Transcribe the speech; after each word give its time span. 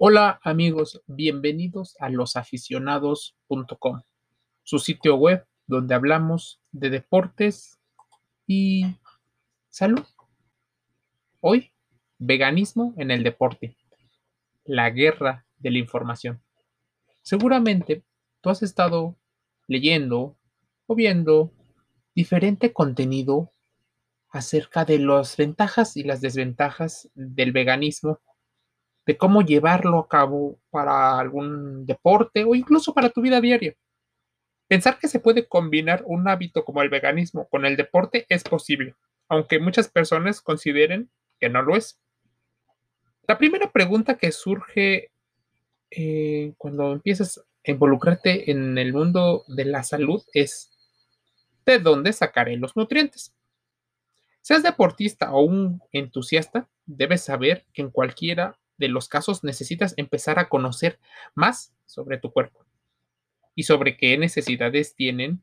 Hola 0.00 0.38
amigos, 0.44 1.02
bienvenidos 1.08 1.96
a 1.98 2.08
losaficionados.com, 2.08 4.02
su 4.62 4.78
sitio 4.78 5.16
web 5.16 5.44
donde 5.66 5.96
hablamos 5.96 6.60
de 6.70 6.90
deportes 6.90 7.80
y 8.46 8.86
salud. 9.70 10.04
Hoy, 11.40 11.72
veganismo 12.16 12.94
en 12.96 13.10
el 13.10 13.24
deporte, 13.24 13.76
la 14.64 14.88
guerra 14.90 15.46
de 15.56 15.72
la 15.72 15.78
información. 15.78 16.40
Seguramente 17.22 18.04
tú 18.40 18.50
has 18.50 18.62
estado 18.62 19.16
leyendo 19.66 20.36
o 20.86 20.94
viendo 20.94 21.52
diferente 22.14 22.72
contenido 22.72 23.50
acerca 24.28 24.84
de 24.84 25.00
las 25.00 25.36
ventajas 25.36 25.96
y 25.96 26.04
las 26.04 26.20
desventajas 26.20 27.10
del 27.16 27.50
veganismo 27.50 28.20
de 29.08 29.16
cómo 29.16 29.40
llevarlo 29.40 30.00
a 30.00 30.06
cabo 30.06 30.60
para 30.68 31.18
algún 31.18 31.86
deporte 31.86 32.44
o 32.44 32.54
incluso 32.54 32.92
para 32.92 33.08
tu 33.08 33.22
vida 33.22 33.40
diaria. 33.40 33.74
Pensar 34.66 34.98
que 34.98 35.08
se 35.08 35.18
puede 35.18 35.48
combinar 35.48 36.02
un 36.04 36.28
hábito 36.28 36.62
como 36.62 36.82
el 36.82 36.90
veganismo 36.90 37.48
con 37.48 37.64
el 37.64 37.74
deporte 37.74 38.26
es 38.28 38.44
posible, 38.44 38.96
aunque 39.26 39.60
muchas 39.60 39.88
personas 39.88 40.42
consideren 40.42 41.08
que 41.40 41.48
no 41.48 41.62
lo 41.62 41.74
es. 41.74 41.98
La 43.26 43.38
primera 43.38 43.72
pregunta 43.72 44.18
que 44.18 44.30
surge 44.30 45.10
eh, 45.90 46.52
cuando 46.58 46.92
empiezas 46.92 47.38
a 47.38 47.70
involucrarte 47.70 48.50
en 48.50 48.76
el 48.76 48.92
mundo 48.92 49.44
de 49.48 49.64
la 49.64 49.84
salud 49.84 50.22
es, 50.34 50.70
¿de 51.64 51.78
dónde 51.78 52.12
sacaré 52.12 52.58
los 52.58 52.76
nutrientes? 52.76 53.34
Seas 54.42 54.62
deportista 54.62 55.32
o 55.32 55.40
un 55.40 55.80
entusiasta, 55.92 56.68
debes 56.84 57.22
saber 57.22 57.64
que 57.72 57.80
en 57.80 57.90
cualquiera 57.90 58.58
de 58.78 58.88
los 58.88 59.08
casos 59.08 59.44
necesitas 59.44 59.94
empezar 59.96 60.38
a 60.38 60.48
conocer 60.48 60.98
más 61.34 61.74
sobre 61.84 62.18
tu 62.18 62.32
cuerpo 62.32 62.64
y 63.54 63.64
sobre 63.64 63.96
qué 63.96 64.16
necesidades 64.16 64.94
tienen 64.94 65.42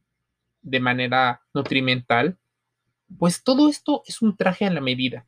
de 0.61 0.79
manera 0.79 1.41
nutrimental, 1.53 2.37
pues 3.19 3.43
todo 3.43 3.69
esto 3.69 4.01
es 4.07 4.21
un 4.21 4.35
traje 4.35 4.65
a 4.65 4.71
la 4.71 4.81
medida, 4.81 5.25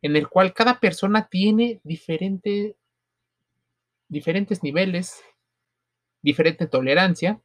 en 0.00 0.16
el 0.16 0.28
cual 0.28 0.54
cada 0.54 0.80
persona 0.80 1.28
tiene 1.28 1.80
diferente, 1.84 2.76
diferentes 4.08 4.62
niveles, 4.62 5.20
diferente 6.22 6.66
tolerancia 6.66 7.40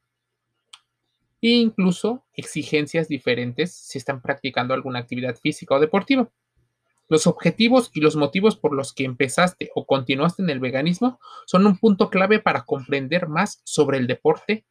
e 1.42 1.50
incluso 1.50 2.24
exigencias 2.34 3.10
diferentes 3.10 3.74
si 3.74 3.98
están 3.98 4.22
practicando 4.22 4.74
alguna 4.74 5.00
actividad 5.00 5.36
física 5.36 5.76
o 5.76 5.80
deportiva. 5.80 6.32
Los 7.10 7.28
objetivos 7.28 7.92
y 7.94 8.02
los 8.02 8.16
motivos 8.16 8.56
por 8.56 8.74
los 8.74 8.94
que 8.94 9.04
empezaste 9.04 9.70
o 9.76 9.86
continuaste 9.86 10.42
en 10.42 10.50
el 10.50 10.60
veganismo 10.60 11.20
son 11.46 11.68
un 11.68 11.78
punto 11.78 12.10
clave 12.10 12.40
para 12.40 12.64
comprender 12.66 13.28
más 13.28 13.62
sobre 13.66 13.98
el 13.98 14.08
deporte 14.08 14.66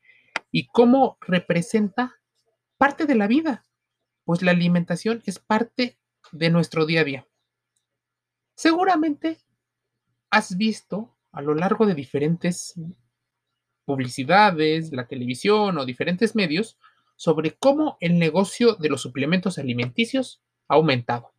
y 0.50 0.66
cómo 0.66 1.18
representa 1.20 2.16
parte 2.78 3.06
de 3.06 3.14
la 3.14 3.26
vida, 3.26 3.64
pues 4.24 4.42
la 4.42 4.50
alimentación 4.50 5.22
es 5.26 5.38
parte 5.38 5.98
de 6.32 6.50
nuestro 6.50 6.86
día 6.86 7.02
a 7.02 7.04
día. 7.04 7.28
Seguramente 8.54 9.38
has 10.30 10.56
visto 10.56 11.16
a 11.32 11.42
lo 11.42 11.54
largo 11.54 11.86
de 11.86 11.94
diferentes 11.94 12.74
publicidades, 13.84 14.92
la 14.92 15.06
televisión 15.06 15.78
o 15.78 15.84
diferentes 15.84 16.34
medios 16.34 16.78
sobre 17.16 17.56
cómo 17.56 17.96
el 18.00 18.18
negocio 18.18 18.74
de 18.74 18.88
los 18.88 19.02
suplementos 19.02 19.58
alimenticios 19.58 20.42
ha 20.68 20.74
aumentado. 20.74 21.31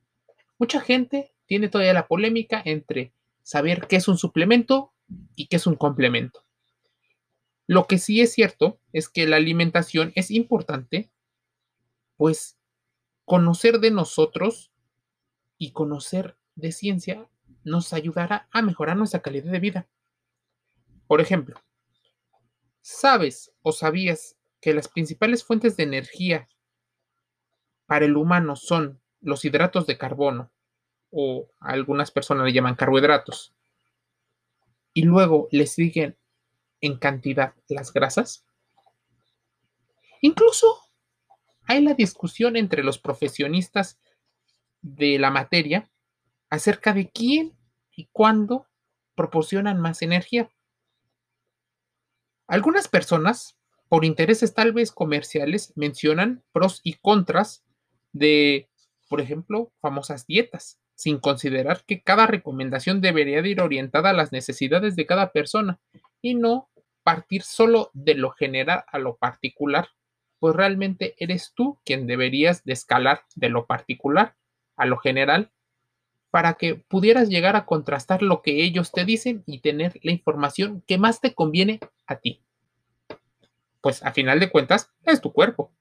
Mucha 0.58 0.82
gente 0.82 1.34
tiene 1.46 1.70
todavía 1.70 1.94
la 1.94 2.08
polémica 2.08 2.62
entre 2.64 3.14
saber 3.42 3.88
qué 3.88 3.98
es 3.98 4.08
un 4.08 4.18
suplemento 4.18 4.94
y 5.36 5.48
qué 5.48 5.58
es 5.58 5.68
un 5.68 5.76
complemento. 5.76 6.46
Lo 7.68 7.88
que 7.88 7.98
sí 7.98 8.22
es 8.22 8.34
cierto 8.34 8.80
es 8.92 9.10
que 9.10 9.28
la 9.28 9.38
alimentación 9.38 10.12
es 10.16 10.32
importante, 10.32 11.12
pues 12.18 12.58
conocer 13.26 13.80
de 13.80 13.92
nosotros 13.92 14.72
y 15.58 15.72
conocer 15.72 16.38
de 16.56 16.72
ciencia 16.72 17.30
nos 17.64 17.94
ayudará 17.94 18.48
a 18.52 18.62
mejorar 18.62 18.98
nuestra 18.98 19.22
calidad 19.22 19.52
de 19.52 19.60
vida. 19.60 19.88
Por 21.08 21.22
ejemplo, 21.22 21.62
¿sabes 22.82 23.54
o 23.62 23.72
sabías 23.72 24.36
que 24.60 24.74
las 24.74 24.88
principales 24.88 25.44
fuentes 25.44 25.78
de 25.78 25.84
energía 25.84 26.50
para 27.86 28.06
el 28.06 28.18
humano 28.18 28.56
son 28.56 29.03
los 29.24 29.44
hidratos 29.46 29.88
de 29.88 29.98
carbono, 29.98 30.52
o 31.12 31.48
algunas 31.60 32.12
personas 32.12 32.46
le 32.46 32.54
llaman 32.54 32.76
carbohidratos, 32.76 33.54
y 34.94 35.04
luego 35.04 35.48
le 35.52 35.66
siguen 35.66 36.18
en 36.82 36.98
cantidad 36.98 37.54
las 37.68 37.92
grasas? 37.94 38.46
Incluso 40.22 40.80
hay 41.66 41.82
la 41.82 41.94
discusión 41.94 42.56
entre 42.56 42.84
los 42.84 43.00
profesionistas 43.00 44.00
de 44.82 45.18
la 45.18 45.32
materia 45.32 45.90
acerca 46.50 46.94
de 46.94 47.10
quién 47.10 47.58
y 47.96 48.10
cuándo 48.12 48.68
proporcionan 49.16 49.80
más 49.80 50.02
energía. 50.02 50.50
Algunas 52.48 52.88
personas, 52.88 53.58
por 53.88 54.06
intereses 54.06 54.54
tal 54.54 54.74
vez 54.74 54.92
comerciales, 54.92 55.74
mencionan 55.76 56.44
pros 56.52 56.82
y 56.84 56.94
contras 56.96 57.64
de 58.12 58.70
por 59.14 59.22
ejemplo, 59.22 59.72
famosas 59.80 60.26
dietas, 60.26 60.80
sin 60.96 61.20
considerar 61.20 61.84
que 61.86 62.02
cada 62.02 62.26
recomendación 62.26 63.00
debería 63.00 63.44
de 63.44 63.50
ir 63.50 63.62
orientada 63.62 64.10
a 64.10 64.14
las 64.14 64.32
necesidades 64.32 64.96
de 64.96 65.06
cada 65.06 65.32
persona 65.32 65.80
y 66.20 66.34
no 66.34 66.68
partir 67.04 67.44
solo 67.44 67.92
de 67.94 68.16
lo 68.16 68.32
general 68.32 68.86
a 68.88 68.98
lo 68.98 69.18
particular, 69.18 69.90
pues 70.40 70.56
realmente 70.56 71.14
eres 71.20 71.54
tú 71.54 71.78
quien 71.86 72.08
deberías 72.08 72.64
de 72.64 72.74
escalar 72.74 73.22
de 73.36 73.50
lo 73.50 73.68
particular 73.68 74.36
a 74.78 74.88
lo 74.88 74.98
general 74.98 75.52
para 76.32 76.56
que 76.56 76.74
pudieras 76.74 77.30
llegar 77.30 77.56
a 77.56 77.68
contrastar 77.68 78.24
lo 78.24 78.42
que 78.42 78.64
ellos 78.64 78.92
te 78.92 79.06
dicen 79.06 79.44
y 79.46 79.60
tener 79.60 80.00
la 80.02 80.12
información 80.12 80.84
que 80.88 80.98
más 80.98 81.22
te 81.22 81.36
conviene 81.36 81.80
a 82.08 82.16
ti. 82.16 82.42
Pues 83.80 84.02
a 84.04 84.12
final 84.12 84.40
de 84.40 84.50
cuentas 84.50 84.92
es 85.04 85.22
tu 85.22 85.32
cuerpo 85.32 85.72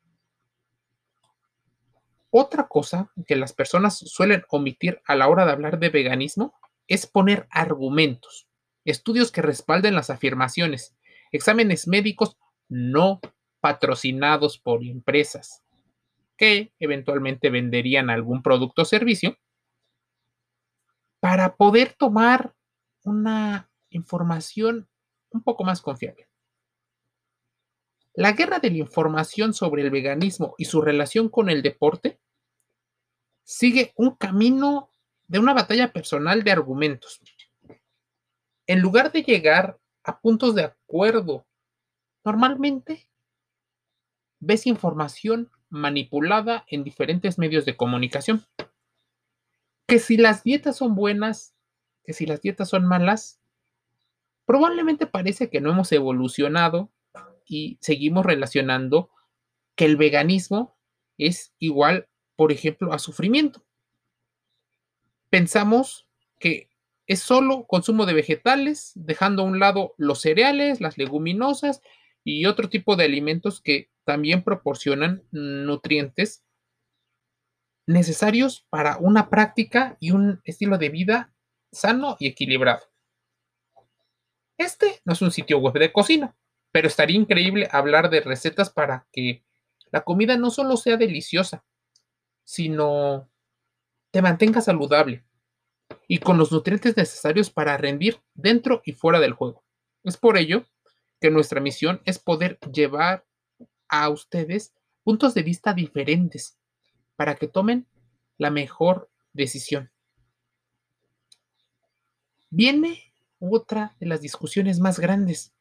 otra 2.35 2.67
cosa 2.67 3.13
que 3.27 3.37
las 3.37 3.53
personas 3.53 3.99
suelen 3.99 4.43
omitir 4.49 5.03
a 5.05 5.15
la 5.15 5.29
hora 5.29 5.45
de 5.45 5.53
hablar 5.53 5.79
de 5.79 5.91
veganismo 5.91 6.55
es 6.89 7.07
poner 7.07 7.47
argumentos, 7.51 8.49
estudios 8.87 9.31
que 9.31 9.43
respalden 9.43 9.95
las 9.95 10.09
afirmaciones, 10.09 10.97
exámenes 11.31 11.87
médicos 11.87 12.39
no 12.71 13.21
patrocinados 13.61 14.59
por 14.59 14.83
empresas 14.83 15.63
que 16.39 16.73
eventualmente 16.81 17.51
venderían 17.51 18.09
algún 18.09 18.43
producto 18.43 18.83
o 18.83 18.87
servicio 18.87 19.37
para 21.21 21.57
poder 21.57 21.95
tomar 21.99 22.55
una 23.05 23.71
información 23.91 24.89
un 25.31 25.43
poco 25.43 25.65
más 25.65 25.83
confiable. 25.83 26.29
La 28.15 28.33
guerra 28.33 28.59
de 28.59 28.71
la 28.71 28.79
información 28.79 29.53
sobre 29.53 29.83
el 29.83 29.91
veganismo 29.91 30.55
y 30.57 30.65
su 30.65 30.81
relación 30.81 31.29
con 31.29 31.51
el 31.51 31.63
deporte 31.63 32.22
sigue 33.45 33.93
un 33.97 34.17
camino 34.17 34.91
de 35.29 35.39
una 35.39 35.55
batalla 35.55 35.93
personal 35.93 36.43
de 36.43 36.53
argumentos. 36.53 37.21
En 38.67 38.81
lugar 38.81 39.13
de 39.13 39.23
llegar 39.23 39.79
a 40.05 40.21
puntos 40.21 40.55
de 40.55 40.65
acuerdo, 40.65 41.47
normalmente 42.25 43.09
ves 44.41 44.67
información 44.67 45.51
manipulada 45.69 46.65
en 46.69 46.85
diferentes 46.85 47.39
medios 47.39 47.65
de 47.65 47.77
comunicación. 47.77 48.45
Que 49.87 49.99
si 49.99 50.17
las 50.17 50.43
dietas 50.43 50.77
son 50.77 50.95
buenas, 50.95 51.55
que 52.05 52.13
si 52.13 52.27
las 52.27 52.43
dietas 52.43 52.69
son 52.69 52.85
malas, 52.85 53.41
probablemente 54.45 55.07
parece 55.07 55.49
que 55.49 55.61
no 55.61 55.71
hemos 55.71 55.93
evolucionado 55.93 56.91
y 57.47 57.79
seguimos 57.81 58.27
relacionando 58.27 59.11
que 59.77 59.87
el 59.87 59.97
veganismo 59.97 60.77
es 61.19 61.55
igual, 61.59 62.09
por 62.43 62.51
ejemplo, 62.51 62.93
a 62.93 62.99
sufrimiento. 62.99 63.65
Pensamos 65.31 66.09
que 66.41 66.71
es 67.07 67.21
solo 67.21 67.69
consumo 67.69 68.05
de 68.05 68.15
vegetales, 68.15 68.91
dejando 68.97 69.43
a 69.43 69.45
un 69.45 69.61
lado 69.61 69.95
los 69.97 70.23
cereales, 70.23 70.81
las 70.81 70.99
leguminosas 70.99 71.83
y 72.25 72.47
otro 72.47 72.69
tipo 72.69 72.97
de 72.97 73.05
alimentos 73.05 73.61
que 73.61 73.93
también 74.03 74.43
proporcionan 74.43 75.23
nutrientes 75.31 76.45
necesarios 77.87 78.67
para 78.71 78.97
una 78.97 79.31
práctica 79.31 79.97
y 80.01 80.11
un 80.11 80.41
estilo 80.43 80.79
de 80.79 80.89
vida 80.89 81.33
sano 81.71 82.17
y 82.19 82.27
equilibrado. 82.27 82.83
Este 84.59 85.01
no 85.05 85.13
es 85.13 85.23
un 85.23 85.31
sitio 85.31 85.59
web 85.59 85.75
de 85.75 85.93
cocina, 85.93 86.37
pero 86.73 86.89
estaría 86.89 87.17
increíble 87.17 87.69
hablar 87.71 88.11
de 88.11 88.21
recetas 88.21 88.69
para 88.69 89.07
que 89.13 89.45
la 89.93 90.03
comida 90.03 90.37
no 90.37 90.51
solo 90.51 90.77
sea 90.77 90.97
deliciosa, 90.97 91.65
sino 92.45 93.29
te 94.11 94.23
mantenga 94.23 94.61
saludable. 94.61 95.25
y 96.09 96.19
con 96.19 96.39
los 96.39 96.51
nutrientes 96.53 96.97
necesarios 96.97 97.51
para 97.51 97.77
rendir 97.77 98.21
dentro 98.35 98.83
y 98.85 98.93
fuera 98.93 99.21
del 99.21 99.33
juego. 99.33 99.63
Es 100.05 100.17
por 100.17 100.37
ello 100.37 100.65
que 101.21 101.31
nuestra 101.31 101.61
misión 101.61 102.01
es 102.05 102.19
poder 102.19 102.59
llevar 102.73 103.27
a 103.89 104.09
ustedes 104.09 104.75
puntos 105.03 105.35
de 105.35 105.43
vista 105.43 105.75
diferentes 105.75 106.59
para 107.17 107.35
que 107.35 107.47
tomen 107.47 107.87
la 108.39 108.51
mejor 108.51 109.11
decisión. 109.33 109.91
Viene 112.51 113.15
otra 113.39 113.97
de 114.01 114.07
las 114.07 114.21
discusiones 114.21 114.79
más 114.81 114.99
grandes, 114.99 115.53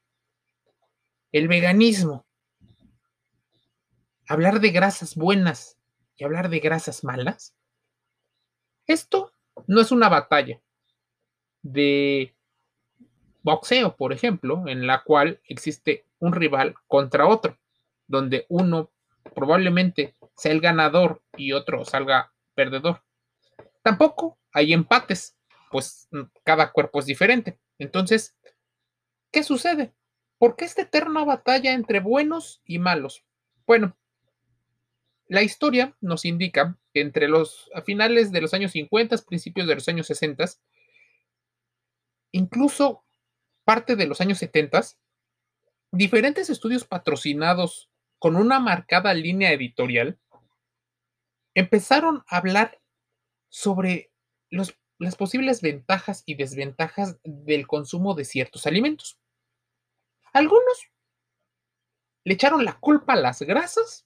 el 1.32 1.48
veganismo. 1.48 2.26
Hablar 4.28 4.60
de 4.60 4.72
grasas 4.72 5.16
buenas 5.16 5.78
y 6.18 6.24
hablar 6.24 6.50
de 6.50 6.60
grasas 6.60 7.04
malas. 7.04 7.56
Esto 8.88 9.34
no 9.68 9.82
es 9.82 9.92
una 9.92 10.10
batalla 10.10 10.62
de 11.62 12.36
boxeo, 13.44 13.96
por 13.96 14.14
ejemplo, 14.14 14.68
en 14.68 14.88
la 14.88 15.04
cual 15.04 15.42
existe 15.46 16.06
un 16.20 16.34
rival 16.34 16.76
contra 16.88 17.28
otro, 17.28 17.58
donde 18.08 18.46
uno 18.50 18.92
probablemente 19.36 20.16
sea 20.36 20.52
el 20.52 20.62
ganador 20.62 21.22
y 21.38 21.54
otro 21.54 21.86
salga 21.86 22.34
perdedor. 22.56 23.04
Tampoco 23.84 24.38
hay 24.54 24.74
empates, 24.74 25.38
pues 25.72 26.10
cada 26.44 26.72
cuerpo 26.72 27.00
es 27.00 27.06
diferente. 27.06 27.60
Entonces, 27.80 28.36
¿qué 29.32 29.44
sucede? 29.44 29.94
¿Por 30.38 30.56
qué 30.56 30.66
esta 30.66 30.84
eterna 30.84 31.24
batalla 31.24 31.74
entre 31.74 32.00
buenos 32.00 32.62
y 32.66 32.80
malos? 32.80 33.24
Bueno, 33.66 33.96
la 35.32 35.44
historia 35.44 35.96
nos 36.02 36.26
indica 36.26 36.78
que 36.94 37.00
entre 37.00 37.30
los 37.30 37.70
finales 37.86 38.34
de 38.34 38.42
los 38.42 38.54
años 38.54 38.74
50, 38.74 39.16
principios 39.20 39.66
de 39.66 39.76
los 39.76 39.88
años 39.88 40.08
60, 40.08 40.44
incluso 42.34 43.06
parte 43.64 43.96
de 43.96 44.08
los 44.08 44.20
años 44.20 44.40
70, 44.40 44.82
diferentes 45.94 46.50
estudios 46.50 46.84
patrocinados 46.84 47.90
con 48.20 48.36
una 48.36 48.60
marcada 48.60 49.14
línea 49.14 49.54
editorial 49.54 50.20
empezaron 51.54 52.26
a 52.28 52.36
hablar 52.36 52.82
sobre 53.48 54.12
las 54.50 55.16
posibles 55.16 55.62
ventajas 55.62 56.24
y 56.26 56.36
desventajas 56.36 57.22
del 57.24 57.68
consumo 57.68 58.16
de 58.16 58.26
ciertos 58.26 58.68
alimentos. 58.68 59.18
Algunos 60.34 60.92
le 62.26 62.34
echaron 62.34 62.66
la 62.66 62.78
culpa 62.82 63.14
a 63.14 63.16
las 63.16 63.42
grasas, 63.44 64.06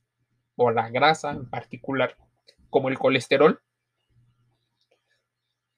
o 0.56 0.72
la 0.72 0.90
grasa 0.90 1.32
en 1.32 1.50
particular, 1.50 2.18
como 2.70 2.90
el 2.90 2.98
colesterol, 2.98 3.62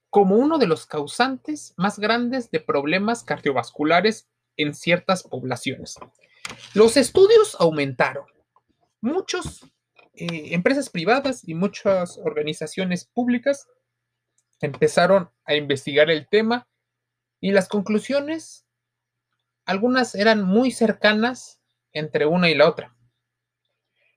como 0.10 0.36
uno 0.36 0.58
de 0.58 0.68
los 0.68 0.86
causantes 0.86 1.74
más 1.78 2.00
grandes 2.00 2.50
de 2.52 2.60
problemas 2.60 3.24
cardiovasculares 3.24 4.30
en 4.56 4.74
ciertas 4.74 5.24
poblaciones. 5.24 5.96
Los 6.74 6.98
estudios 6.98 7.56
aumentaron. 7.60 8.26
Muchas 9.02 9.64
eh, 10.14 10.56
empresas 10.56 10.90
privadas 10.90 11.48
y 11.48 11.54
muchas 11.54 12.18
organizaciones 12.18 13.06
públicas 13.06 13.68
empezaron 14.60 15.30
a 15.46 15.54
investigar 15.54 16.10
el 16.10 16.28
tema 16.28 16.68
y 17.40 17.52
las 17.52 17.68
conclusiones, 17.68 18.66
algunas 19.66 20.16
eran 20.16 20.44
muy 20.44 20.72
cercanas 20.72 21.62
entre 21.92 22.26
una 22.26 22.50
y 22.50 22.56
la 22.56 22.68
otra. 22.68 22.97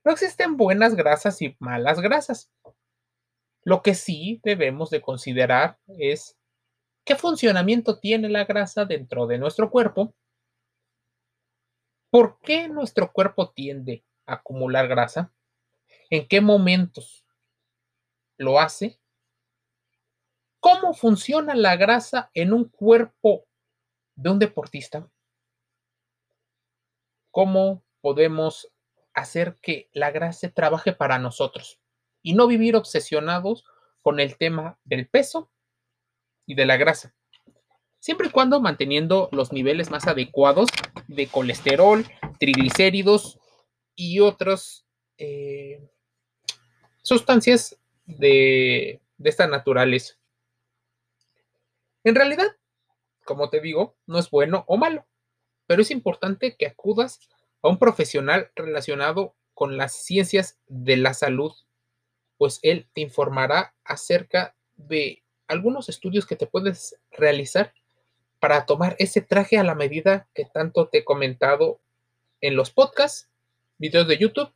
No 0.03 0.11
existen 0.11 0.57
buenas 0.57 0.95
grasas 0.95 1.41
y 1.41 1.55
malas 1.59 1.99
grasas. 1.99 2.51
Lo 3.63 3.81
que 3.81 3.93
sí 3.93 4.39
debemos 4.43 4.89
de 4.89 5.01
considerar 5.01 5.77
es 5.87 6.37
qué 7.05 7.15
funcionamiento 7.15 7.99
tiene 7.99 8.29
la 8.29 8.45
grasa 8.45 8.85
dentro 8.85 9.27
de 9.27 9.37
nuestro 9.37 9.69
cuerpo, 9.69 10.13
por 12.09 12.39
qué 12.39 12.67
nuestro 12.67 13.11
cuerpo 13.11 13.51
tiende 13.51 14.03
a 14.25 14.33
acumular 14.35 14.87
grasa, 14.87 15.31
en 16.09 16.27
qué 16.27 16.41
momentos 16.41 17.25
lo 18.37 18.59
hace 18.59 19.01
¿Cómo 20.61 20.93
funciona 20.93 21.55
la 21.55 21.75
grasa 21.75 22.29
en 22.35 22.53
un 22.53 22.65
cuerpo 22.65 23.47
de 24.15 24.29
un 24.29 24.37
deportista? 24.37 25.09
¿Cómo 27.31 27.83
podemos 27.99 28.71
hacer 29.13 29.57
que 29.61 29.89
la 29.93 30.11
grasa 30.11 30.49
trabaje 30.49 30.93
para 30.93 31.19
nosotros 31.19 31.79
y 32.21 32.33
no 32.33 32.47
vivir 32.47 32.75
obsesionados 32.75 33.65
con 34.01 34.19
el 34.19 34.37
tema 34.37 34.79
del 34.83 35.07
peso 35.07 35.51
y 36.45 36.55
de 36.55 36.65
la 36.65 36.77
grasa? 36.77 37.13
Siempre 37.99 38.27
y 38.27 38.31
cuando 38.31 38.59
manteniendo 38.59 39.29
los 39.31 39.53
niveles 39.53 39.91
más 39.91 40.07
adecuados 40.07 40.69
de 41.07 41.27
colesterol, 41.27 42.05
triglicéridos 42.39 43.39
y 43.95 44.19
otras 44.19 44.85
eh, 45.17 45.87
sustancias 47.03 47.77
de, 48.05 49.01
de 49.17 49.29
esta 49.29 49.45
naturaleza. 49.45 50.15
En 52.03 52.15
realidad, 52.15 52.47
como 53.23 53.49
te 53.49 53.61
digo, 53.61 53.95
no 54.07 54.17
es 54.17 54.29
bueno 54.31 54.63
o 54.67 54.77
malo, 54.77 55.05
pero 55.67 55.83
es 55.83 55.91
importante 55.91 56.55
que 56.57 56.65
acudas 56.65 57.19
a 57.61 57.69
un 57.69 57.77
profesional 57.77 58.51
relacionado 58.55 59.35
con 59.53 59.77
las 59.77 59.93
ciencias 59.93 60.57
de 60.67 60.97
la 60.97 61.13
salud, 61.13 61.53
pues 62.37 62.59
él 62.63 62.87
te 62.93 63.01
informará 63.01 63.75
acerca 63.83 64.55
de 64.75 65.21
algunos 65.47 65.89
estudios 65.89 66.25
que 66.25 66.35
te 66.35 66.47
puedes 66.47 66.99
realizar 67.11 67.75
para 68.39 68.65
tomar 68.65 68.95
ese 68.97 69.21
traje 69.21 69.59
a 69.59 69.63
la 69.63 69.75
medida 69.75 70.27
que 70.33 70.45
tanto 70.45 70.87
te 70.87 70.97
he 70.99 71.05
comentado 71.05 71.79
en 72.41 72.55
los 72.55 72.71
podcasts, 72.71 73.29
videos 73.77 74.07
de 74.07 74.17
YouTube, 74.17 74.51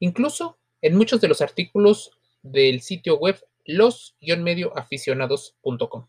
incluso 0.00 0.58
en 0.82 0.96
muchos 0.96 1.20
de 1.20 1.28
los 1.28 1.40
artículos 1.40 2.18
del 2.42 2.80
sitio 2.80 3.16
web 3.18 3.40
los-medioaficionados.com. 3.64 6.08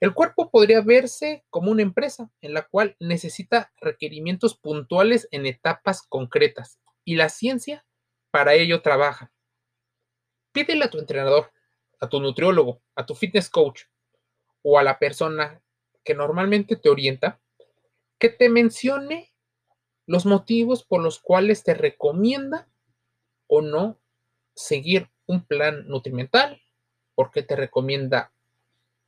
El 0.00 0.12
cuerpo 0.12 0.50
podría 0.50 0.80
verse 0.80 1.44
como 1.50 1.70
una 1.70 1.82
empresa 1.82 2.30
en 2.40 2.54
la 2.54 2.62
cual 2.62 2.96
necesita 3.00 3.72
requerimientos 3.80 4.56
puntuales 4.56 5.28
en 5.30 5.46
etapas 5.46 6.02
concretas 6.02 6.80
y 7.04 7.16
la 7.16 7.28
ciencia 7.28 7.86
para 8.30 8.54
ello 8.54 8.82
trabaja. 8.82 9.32
Pídele 10.52 10.84
a 10.84 10.90
tu 10.90 10.98
entrenador, 10.98 11.52
a 12.00 12.08
tu 12.08 12.20
nutriólogo, 12.20 12.82
a 12.94 13.06
tu 13.06 13.14
fitness 13.14 13.48
coach 13.48 13.82
o 14.62 14.78
a 14.78 14.82
la 14.82 14.98
persona 14.98 15.62
que 16.04 16.14
normalmente 16.14 16.76
te 16.76 16.88
orienta 16.88 17.40
que 18.18 18.28
te 18.28 18.48
mencione 18.48 19.32
los 20.06 20.26
motivos 20.26 20.84
por 20.84 21.02
los 21.02 21.18
cuales 21.18 21.64
te 21.64 21.74
recomienda 21.74 22.68
o 23.46 23.62
no 23.62 24.00
seguir 24.54 25.10
un 25.26 25.46
plan 25.46 25.88
nutrimental, 25.88 26.60
porque 27.14 27.42
te 27.42 27.56
recomienda 27.56 28.33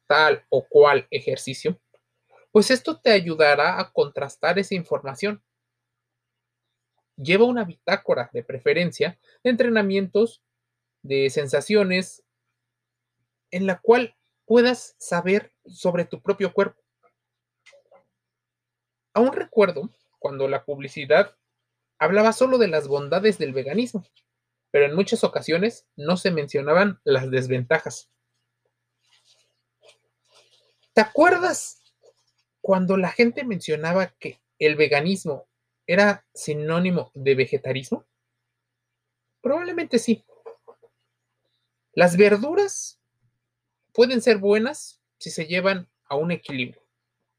tal 0.07 0.45
o 0.49 0.67
cual 0.69 1.07
ejercicio, 1.11 1.81
pues 2.53 2.71
esto 2.71 3.01
te 3.01 3.11
ayudará 3.11 3.81
a 3.81 3.93
contrastar 3.93 4.59
esa 4.59 4.75
información. 4.75 5.43
Lleva 7.17 7.45
una 7.45 7.65
bitácora 7.65 8.31
de 8.33 8.45
preferencia 8.45 9.19
de 9.43 9.51
entrenamientos, 9.51 10.43
de 11.03 11.31
sensaciones, 11.31 12.25
en 13.51 13.67
la 13.67 13.79
cual 13.81 14.17
puedas 14.45 14.97
saber 14.99 15.53
sobre 15.67 16.05
tu 16.05 16.21
propio 16.21 16.53
cuerpo. 16.53 16.83
Aún 19.15 19.33
recuerdo 19.33 19.91
cuando 20.19 20.47
la 20.47 20.65
publicidad 20.65 21.37
hablaba 21.99 22.33
solo 22.33 22.59
de 22.59 22.69
las 22.69 22.87
bondades 22.87 23.39
del 23.39 23.53
veganismo 23.53 24.05
pero 24.77 24.85
en 24.85 24.95
muchas 24.95 25.25
ocasiones 25.25 25.87
no 25.97 26.19
se 26.19 26.31
mencionaban 26.31 27.01
las 27.03 27.31
desventajas. 27.31 28.11
¿Te 30.97 31.03
acuerdas 31.03 31.83
cuando 32.63 32.97
la 32.97 33.11
gente 33.11 33.45
mencionaba 33.45 34.15
que 34.19 34.41
el 34.59 34.77
veganismo 34.77 35.47
era 35.87 36.25
sinónimo 36.33 37.11
de 37.13 37.35
vegetarismo? 37.35 38.07
Probablemente 39.43 39.99
sí. 39.99 40.25
Las 41.93 42.17
verduras 42.17 42.99
pueden 43.93 44.23
ser 44.23 44.39
buenas 44.39 45.03
si 45.19 45.29
se 45.29 45.45
llevan 45.45 45.87
a 46.07 46.17
un 46.17 46.31
equilibrio, 46.31 46.81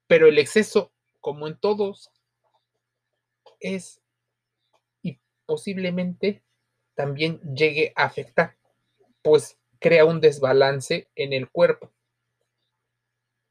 pero 0.05 0.27
el 0.27 0.37
exceso, 0.37 0.91
como 1.19 1.47
en 1.47 1.57
todos, 1.57 2.11
es 3.59 3.99
y 5.01 5.19
posiblemente 5.47 6.43
también 6.93 7.41
llegue 7.55 7.91
a 7.95 8.03
afectar, 8.03 8.55
pues 9.23 9.57
crea 9.79 10.05
un 10.05 10.21
desbalance 10.21 11.09
en 11.15 11.33
el 11.33 11.49
cuerpo. 11.49 11.91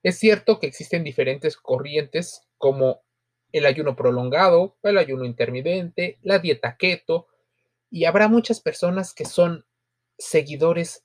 Es 0.06 0.20
cierto 0.20 0.60
que 0.60 0.68
existen 0.68 1.02
diferentes 1.02 1.56
corrientes 1.56 2.46
como 2.58 3.02
el 3.50 3.66
ayuno 3.66 3.96
prolongado, 3.96 4.76
el 4.84 4.98
ayuno 4.98 5.24
intermitente, 5.24 6.20
la 6.22 6.38
dieta 6.38 6.76
keto, 6.76 7.26
y 7.90 8.04
habrá 8.04 8.28
muchas 8.28 8.60
personas 8.60 9.12
que 9.12 9.24
son 9.24 9.66
seguidores 10.16 11.04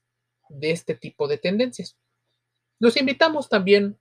de 0.50 0.70
este 0.70 0.93
tipo 0.93 1.27
de 1.27 1.39
tendencias. 1.39 1.98
Los 2.77 2.96
invitamos 2.96 3.50
también 3.50 4.00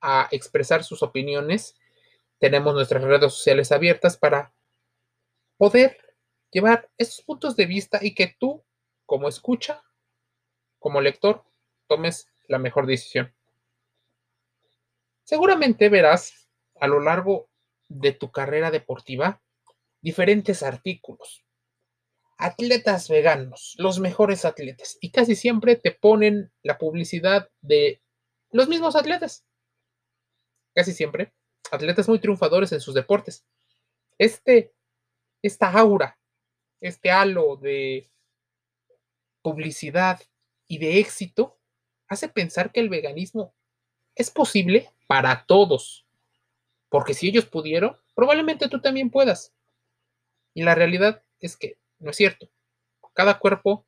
a 0.00 0.26
expresar 0.32 0.82
sus 0.82 1.04
opiniones. 1.04 1.76
Tenemos 2.40 2.74
nuestras 2.74 3.04
redes 3.04 3.32
sociales 3.32 3.70
abiertas 3.70 4.16
para 4.16 4.52
poder 5.58 5.96
llevar 6.50 6.90
estos 6.98 7.24
puntos 7.24 7.54
de 7.54 7.66
vista 7.66 8.00
y 8.02 8.16
que 8.16 8.34
tú, 8.40 8.64
como 9.06 9.28
escucha, 9.28 9.84
como 10.80 11.00
lector, 11.00 11.44
tomes 11.86 12.26
la 12.48 12.58
mejor 12.58 12.86
decisión. 12.86 13.33
Seguramente 15.24 15.88
verás 15.88 16.48
a 16.80 16.86
lo 16.86 17.00
largo 17.00 17.48
de 17.88 18.12
tu 18.12 18.30
carrera 18.30 18.70
deportiva 18.70 19.42
diferentes 20.00 20.62
artículos. 20.62 21.44
Atletas 22.36 23.08
veganos, 23.08 23.74
los 23.78 24.00
mejores 24.00 24.44
atletas. 24.44 24.98
Y 25.00 25.10
casi 25.10 25.34
siempre 25.34 25.76
te 25.76 25.92
ponen 25.92 26.52
la 26.62 26.76
publicidad 26.76 27.48
de 27.62 28.02
los 28.50 28.68
mismos 28.68 28.96
atletas. 28.96 29.46
Casi 30.74 30.92
siempre. 30.92 31.32
Atletas 31.70 32.08
muy 32.08 32.18
triunfadores 32.18 32.72
en 32.72 32.80
sus 32.80 32.94
deportes. 32.94 33.46
Este, 34.18 34.74
esta 35.42 35.70
aura, 35.70 36.18
este 36.80 37.10
halo 37.10 37.56
de 37.56 38.10
publicidad 39.42 40.20
y 40.66 40.78
de 40.78 40.98
éxito 40.98 41.58
hace 42.08 42.28
pensar 42.28 42.72
que 42.72 42.80
el 42.80 42.90
veganismo 42.90 43.54
es 44.14 44.30
posible 44.30 44.93
para 45.06 45.44
todos. 45.46 46.06
Porque 46.88 47.14
si 47.14 47.28
ellos 47.28 47.46
pudieron, 47.46 47.98
probablemente 48.14 48.68
tú 48.68 48.80
también 48.80 49.10
puedas. 49.10 49.54
Y 50.54 50.62
la 50.62 50.74
realidad 50.74 51.22
es 51.40 51.56
que 51.56 51.78
no 51.98 52.10
es 52.10 52.16
cierto. 52.16 52.50
Cada 53.12 53.38
cuerpo 53.38 53.86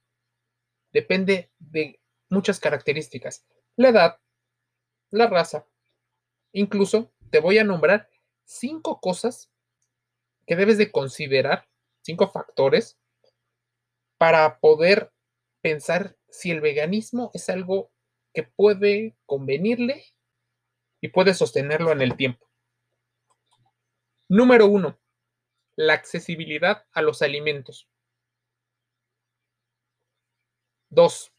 depende 0.92 1.50
de 1.58 2.00
muchas 2.28 2.60
características. 2.60 3.44
La 3.76 3.88
edad, 3.90 4.20
la 5.10 5.26
raza. 5.26 5.66
Incluso 6.52 7.12
te 7.30 7.40
voy 7.40 7.58
a 7.58 7.64
nombrar 7.64 8.08
cinco 8.44 9.00
cosas 9.00 9.50
que 10.46 10.56
debes 10.56 10.78
de 10.78 10.90
considerar, 10.90 11.68
cinco 12.02 12.28
factores, 12.28 12.98
para 14.16 14.58
poder 14.60 15.12
pensar 15.60 16.16
si 16.28 16.50
el 16.50 16.60
veganismo 16.60 17.30
es 17.34 17.48
algo 17.48 17.90
que 18.32 18.44
puede 18.44 19.16
convenirle 19.26 20.04
y 21.06 21.08
puede 21.08 21.34
sostenerlo 21.34 21.92
en 21.92 22.02
el 22.02 22.16
tiempo. 22.16 22.50
Número 24.28 24.66
uno, 24.66 24.98
la 25.76 25.94
accesibilidad 25.94 26.84
a 26.90 27.00
los 27.00 27.22
alimentos. 27.22 27.88
Dos, 30.88 31.32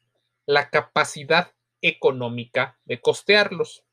la 0.46 0.70
capacidad 0.70 1.54
económica 1.82 2.80
de 2.86 3.02
costearlos. 3.02 3.84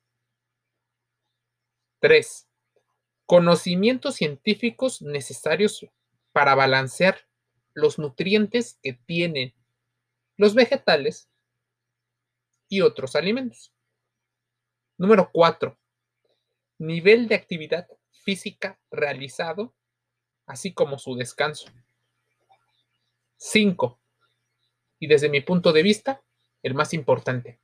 Tres, 1.98 2.48
conocimientos 3.26 4.14
científicos 4.14 5.02
necesarios 5.02 5.88
para 6.30 6.54
balancear 6.54 7.26
los 7.72 7.98
nutrientes 7.98 8.78
que 8.80 8.92
tienen 8.92 9.52
los 10.36 10.54
vegetales 10.54 11.28
y 12.68 12.82
otros 12.82 13.16
alimentos. 13.16 13.73
Número 14.96 15.30
4. 15.32 15.76
Nivel 16.78 17.28
de 17.28 17.34
actividad 17.34 17.88
física 18.10 18.80
realizado, 18.90 19.74
así 20.46 20.72
como 20.72 20.98
su 20.98 21.16
descanso. 21.16 21.68
5. 23.36 24.00
Y 25.00 25.06
desde 25.08 25.28
mi 25.28 25.40
punto 25.40 25.72
de 25.72 25.82
vista, 25.82 26.22
el 26.62 26.74
más 26.74 26.94
importante. 26.94 27.60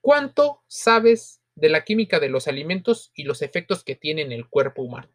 ¿Cuánto 0.00 0.62
sabes 0.68 1.42
de 1.54 1.68
la 1.68 1.84
química 1.84 2.20
de 2.20 2.28
los 2.28 2.46
alimentos 2.46 3.10
y 3.14 3.24
los 3.24 3.42
efectos 3.42 3.82
que 3.82 3.96
tienen 3.96 4.26
en 4.26 4.32
el 4.32 4.48
cuerpo 4.48 4.82
humano? 4.82 5.10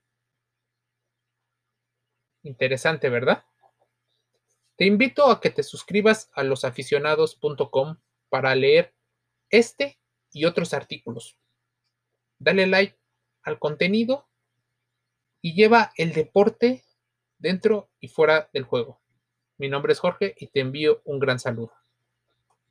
Interesante, 2.42 3.10
¿verdad? 3.10 3.46
Te 4.76 4.86
invito 4.86 5.30
a 5.30 5.40
que 5.40 5.52
te 5.52 5.64
suscribas 5.64 6.30
a 6.34 6.44
losaficionados.com 6.44 7.98
para 8.30 8.56
leer 8.56 8.94
este 9.50 10.00
y 10.34 10.46
otros 10.46 10.74
artículos. 10.74 11.38
Dale 12.40 12.68
like 12.68 12.98
al 13.44 13.60
contenido 13.60 14.28
y 15.42 15.54
lleva 15.54 15.92
el 15.98 16.14
deporte 16.14 16.84
dentro 17.38 17.90
y 18.00 18.08
fuera 18.08 18.50
del 18.54 18.64
juego. 18.64 19.02
Mi 19.58 19.70
nombre 19.70 19.94
es 19.94 20.00
Jorge 20.00 20.36
y 20.38 20.48
te 20.48 20.62
envío 20.62 21.02
un 21.06 21.20
gran 21.20 21.40
saludo. 21.40 21.74